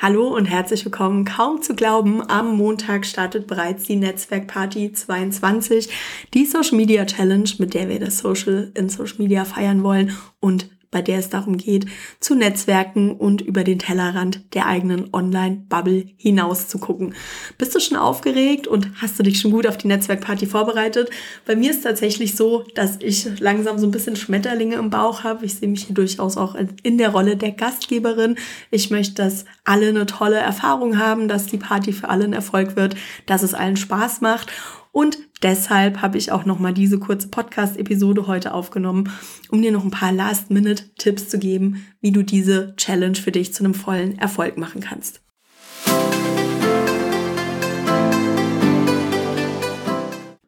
[0.00, 1.24] Hallo und herzlich willkommen.
[1.24, 5.88] Kaum zu glauben, am Montag startet bereits die Netzwerkparty 22,
[6.34, 10.70] die Social Media Challenge, mit der wir das Social in Social Media feiern wollen und
[10.90, 11.86] bei der es darum geht,
[12.20, 17.14] zu Netzwerken und über den Tellerrand der eigenen Online-Bubble hinaus zu gucken.
[17.58, 21.10] Bist du schon aufgeregt und hast du dich schon gut auf die Netzwerkparty vorbereitet?
[21.46, 25.44] Bei mir ist tatsächlich so, dass ich langsam so ein bisschen Schmetterlinge im Bauch habe.
[25.44, 28.36] Ich sehe mich hier durchaus auch in der Rolle der Gastgeberin.
[28.70, 32.76] Ich möchte, dass alle eine tolle Erfahrung haben, dass die Party für alle ein Erfolg
[32.76, 32.96] wird,
[33.26, 34.50] dass es allen Spaß macht.
[34.92, 39.10] Und deshalb habe ich auch nochmal diese kurze Podcast-Episode heute aufgenommen,
[39.50, 43.64] um dir noch ein paar Last-Minute-Tipps zu geben, wie du diese Challenge für dich zu
[43.64, 45.22] einem vollen Erfolg machen kannst.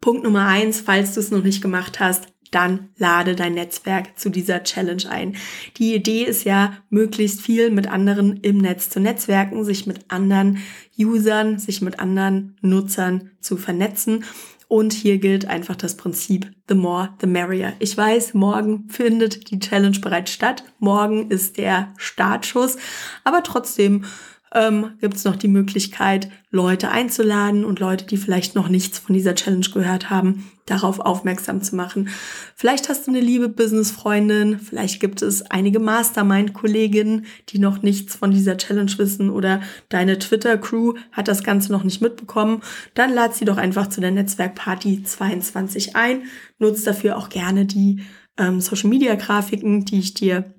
[0.01, 4.29] Punkt Nummer eins, falls du es noch nicht gemacht hast, dann lade dein Netzwerk zu
[4.29, 5.37] dieser Challenge ein.
[5.77, 10.59] Die Idee ist ja, möglichst viel mit anderen im Netz zu netzwerken, sich mit anderen
[10.99, 14.25] Usern, sich mit anderen Nutzern zu vernetzen.
[14.69, 17.73] Und hier gilt einfach das Prinzip The more, the merrier.
[17.81, 20.63] Ich weiß, morgen findet die Challenge bereits statt.
[20.79, 22.77] Morgen ist der Startschuss.
[23.25, 24.05] Aber trotzdem
[24.53, 29.15] ähm, gibt es noch die Möglichkeit, Leute einzuladen und Leute, die vielleicht noch nichts von
[29.15, 32.09] dieser Challenge gehört haben, darauf aufmerksam zu machen.
[32.57, 38.33] Vielleicht hast du eine liebe Business-Freundin, vielleicht gibt es einige Mastermind-Kolleginnen, die noch nichts von
[38.33, 42.63] dieser Challenge wissen oder deine Twitter-Crew hat das Ganze noch nicht mitbekommen.
[42.95, 46.25] Dann lad sie doch einfach zu der Netzwerkparty 22 ein.
[46.59, 48.03] Nutzt dafür auch gerne die
[48.37, 50.53] ähm, Social-Media-Grafiken, die ich dir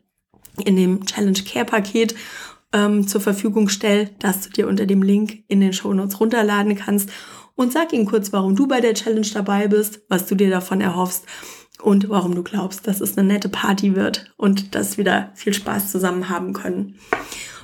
[0.65, 2.15] in dem Challenge Care Paket
[2.73, 6.75] ähm, zur Verfügung stelle, dass du dir unter dem Link in den Show Notes runterladen
[6.75, 7.09] kannst
[7.55, 10.81] und sag ihnen kurz, warum du bei der Challenge dabei bist, was du dir davon
[10.81, 11.25] erhoffst
[11.81, 15.53] und warum du glaubst, dass es eine nette Party wird und dass wir da viel
[15.53, 16.95] Spaß zusammen haben können.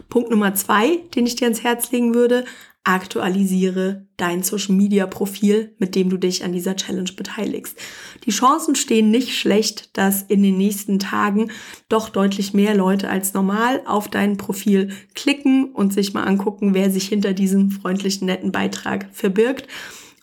[0.09, 2.45] Punkt Nummer zwei, den ich dir ans Herz legen würde,
[2.87, 7.77] aktualisiere dein Social Media Profil, mit dem du dich an dieser Challenge beteiligst.
[8.25, 11.51] Die Chancen stehen nicht schlecht, dass in den nächsten Tagen
[11.89, 16.89] doch deutlich mehr Leute als normal auf dein Profil klicken und sich mal angucken, wer
[16.89, 19.67] sich hinter diesem freundlichen, netten Beitrag verbirgt.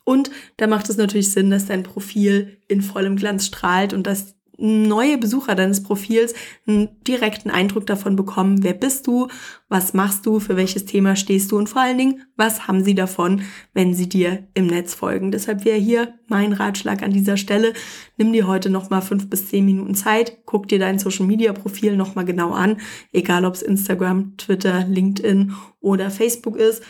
[0.05, 4.34] Und da macht es natürlich Sinn, dass dein Profil in vollem Glanz strahlt und dass
[4.59, 6.34] neue Besucher deines Profils
[6.66, 9.28] einen direkten Eindruck davon bekommen, wer bist du,
[9.69, 12.94] was machst du, für welches Thema stehst du und vor allen Dingen, was haben sie
[12.94, 13.42] davon,
[13.72, 15.31] wenn sie dir im Netz folgen.
[15.31, 17.72] Deshalb wäre hier mein Ratschlag an dieser Stelle,
[18.16, 21.97] nimm dir heute nochmal fünf bis zehn Minuten Zeit, guck dir dein Social Media Profil
[21.97, 22.78] nochmal genau an,
[23.12, 26.82] egal ob es Instagram, Twitter, LinkedIn oder Facebook ist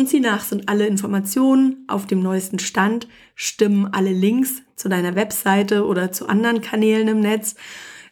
[0.00, 5.14] und sieh nach, sind alle Informationen auf dem neuesten Stand, stimmen alle Links zu deiner
[5.14, 7.54] Webseite oder zu anderen Kanälen im Netz,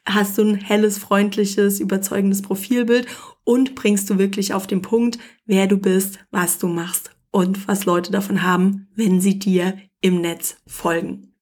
[0.04, 3.06] hast du ein helles, freundliches, überzeugendes Profilbild
[3.43, 7.87] und bringst du wirklich auf den Punkt, wer du bist, was du machst und was
[7.87, 11.32] Leute davon haben, wenn sie dir im Netz folgen.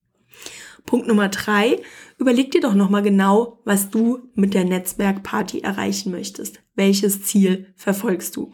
[0.84, 1.82] Punkt Nummer drei,
[2.18, 6.60] überleg dir doch nochmal genau, was du mit der Netzwerkparty erreichen möchtest.
[6.76, 8.52] Welches Ziel verfolgst du?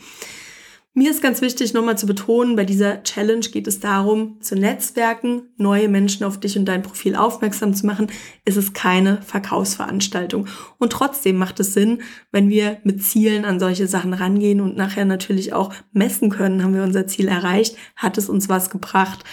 [0.94, 5.48] Mir ist ganz wichtig, nochmal zu betonen, bei dieser Challenge geht es darum, zu netzwerken,
[5.56, 8.08] neue Menschen auf dich und dein Profil aufmerksam zu machen.
[8.44, 10.48] Es ist keine Verkaufsveranstaltung.
[10.76, 15.06] Und trotzdem macht es Sinn, wenn wir mit Zielen an solche Sachen rangehen und nachher
[15.06, 19.24] natürlich auch messen können, haben wir unser Ziel erreicht, hat es uns was gebracht.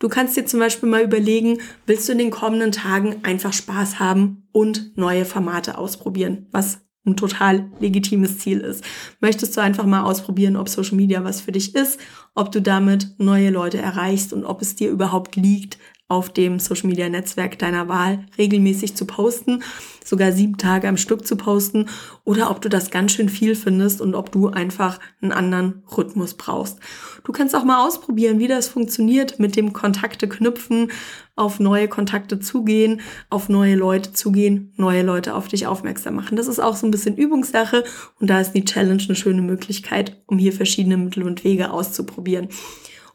[0.00, 4.00] Du kannst dir zum Beispiel mal überlegen, willst du in den kommenden Tagen einfach Spaß
[4.00, 6.48] haben und neue Formate ausprobieren?
[6.50, 8.82] Was ein total legitimes Ziel ist.
[9.20, 12.00] Möchtest du einfach mal ausprobieren, ob Social Media was für dich ist,
[12.34, 15.78] ob du damit neue Leute erreichst und ob es dir überhaupt liegt,
[16.08, 19.62] auf dem Social Media Netzwerk deiner Wahl regelmäßig zu posten,
[20.04, 21.88] sogar sieben Tage am Stück zu posten
[22.24, 26.34] oder ob du das ganz schön viel findest und ob du einfach einen anderen Rhythmus
[26.34, 26.78] brauchst.
[27.24, 30.92] Du kannst auch mal ausprobieren, wie das funktioniert mit dem Kontakte knüpfen,
[31.36, 33.00] auf neue Kontakte zugehen,
[33.30, 36.36] auf neue Leute zugehen, neue Leute auf dich aufmerksam machen.
[36.36, 37.82] Das ist auch so ein bisschen Übungssache
[38.20, 42.48] und da ist die Challenge eine schöne Möglichkeit, um hier verschiedene Mittel und Wege auszuprobieren.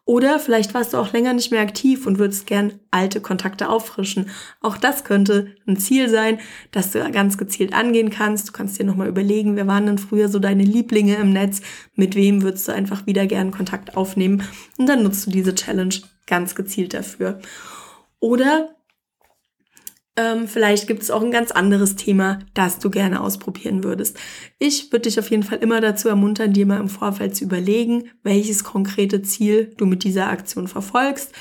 [0.09, 4.31] Oder vielleicht warst du auch länger nicht mehr aktiv und würdest gern alte Kontakte auffrischen.
[4.59, 6.39] Auch das könnte ein Ziel sein,
[6.71, 8.47] das du ganz gezielt angehen kannst.
[8.47, 11.61] Du kannst dir nochmal überlegen, wer waren denn früher so deine Lieblinge im Netz?
[11.93, 14.41] Mit wem würdest du einfach wieder gern Kontakt aufnehmen?
[14.79, 15.93] Und dann nutzt du diese Challenge
[16.25, 17.39] ganz gezielt dafür.
[18.19, 18.75] Oder
[20.19, 24.17] ähm, vielleicht gibt es auch ein ganz anderes Thema, das du gerne ausprobieren würdest.
[24.57, 28.09] Ich würde dich auf jeden Fall immer dazu ermuntern, dir mal im Vorfeld zu überlegen,
[28.23, 31.33] welches konkrete Ziel du mit dieser Aktion verfolgst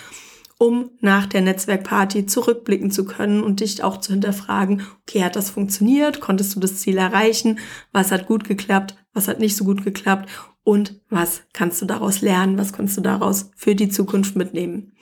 [0.60, 5.50] um nach der Netzwerkparty zurückblicken zu können und dich auch zu hinterfragen, okay, hat das
[5.50, 6.19] funktioniert?
[6.19, 7.60] Konntest du das Ziel erreichen?
[7.92, 8.96] Was hat gut geklappt?
[9.12, 10.28] Was hat nicht so gut geklappt?
[10.69, 14.92] und was kannst du daraus lernen, was kannst du daraus für die Zukunft mitnehmen.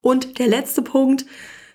[0.00, 1.26] Und der letzte Punkt,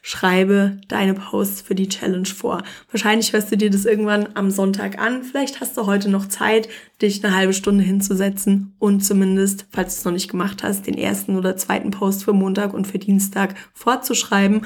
[0.01, 2.63] schreibe deine Posts für die Challenge vor.
[2.89, 5.23] Wahrscheinlich hörst du dir das irgendwann am Sonntag an.
[5.23, 6.69] Vielleicht hast du heute noch Zeit,
[7.01, 10.97] dich eine halbe Stunde hinzusetzen und zumindest, falls du es noch nicht gemacht hast, den
[10.97, 14.65] ersten oder zweiten Post für Montag und für Dienstag vorzuschreiben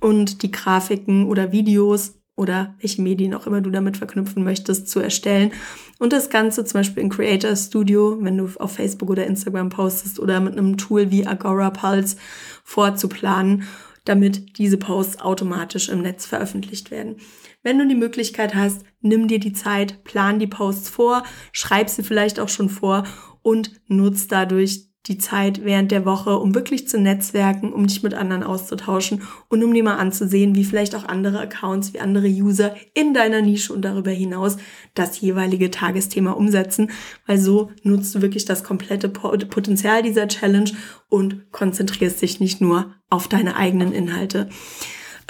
[0.00, 5.00] und die Grafiken oder Videos oder welche Medien auch immer du damit verknüpfen möchtest, zu
[5.00, 5.50] erstellen.
[5.98, 10.20] Und das Ganze zum Beispiel in Creator Studio, wenn du auf Facebook oder Instagram postest
[10.20, 12.16] oder mit einem Tool wie Agora Pulse
[12.62, 13.64] vorzuplanen
[14.08, 17.16] damit diese Posts automatisch im Netz veröffentlicht werden.
[17.62, 22.02] Wenn du die Möglichkeit hast, nimm dir die Zeit, plan die Posts vor, schreib sie
[22.02, 23.04] vielleicht auch schon vor
[23.42, 28.12] und nutz dadurch die Zeit während der Woche, um wirklich zu netzwerken, um dich mit
[28.14, 32.74] anderen auszutauschen und um dir mal anzusehen, wie vielleicht auch andere Accounts, wie andere User
[32.94, 34.58] in deiner Nische und darüber hinaus
[34.94, 36.90] das jeweilige Tagesthema umsetzen,
[37.26, 40.70] weil so nutzt du wirklich das komplette Potenzial dieser Challenge
[41.08, 44.50] und konzentrierst dich nicht nur auf deine eigenen Inhalte.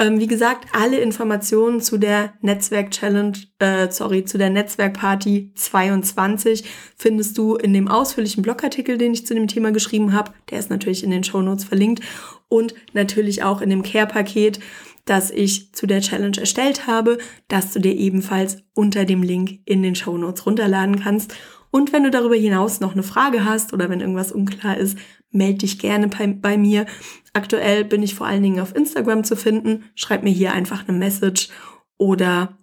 [0.00, 6.64] Ähm, wie gesagt, alle Informationen zu der Netzwerk-Challenge, äh, sorry, zu der Netzwerkparty 22
[6.96, 10.32] findest du in dem ausführlichen Blogartikel, den ich zu dem Thema geschrieben habe.
[10.50, 12.04] Der ist natürlich in den Show Notes verlinkt
[12.48, 14.60] und natürlich auch in dem Care-Paket,
[15.04, 17.18] das ich zu der Challenge erstellt habe,
[17.48, 21.34] das du dir ebenfalls unter dem Link in den Show Notes runterladen kannst.
[21.70, 24.96] Und wenn du darüber hinaus noch eine Frage hast oder wenn irgendwas unklar ist,
[25.30, 26.86] melde dich gerne bei, bei, mir.
[27.32, 29.84] Aktuell bin ich vor allen Dingen auf Instagram zu finden.
[29.94, 31.48] Schreib mir hier einfach eine Message
[31.96, 32.58] oder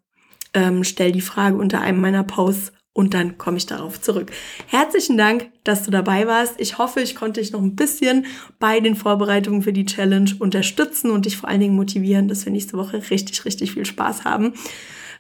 [0.53, 4.31] ähm, stell die Frage unter einem meiner Posts und dann komme ich darauf zurück.
[4.67, 6.55] Herzlichen Dank, dass du dabei warst.
[6.61, 8.25] Ich hoffe, ich konnte dich noch ein bisschen
[8.57, 12.53] bei den Vorbereitungen für die Challenge unterstützen und dich vor allen Dingen motivieren, dass wir
[12.53, 14.53] nächste Woche richtig, richtig viel Spaß haben.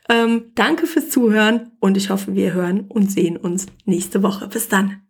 [0.07, 4.47] Ähm, danke fürs Zuhören und ich hoffe, wir hören und sehen uns nächste Woche.
[4.47, 5.04] Bis dann.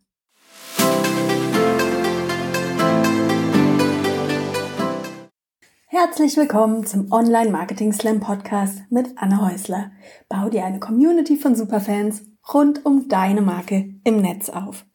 [5.97, 9.93] Herzlich willkommen zum Online Marketing Slam Podcast mit Anne Häusler.
[10.27, 14.85] Bau dir eine Community von Superfans rund um deine Marke im Netz auf.